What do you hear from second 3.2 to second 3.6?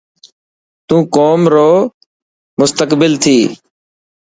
ٿيي.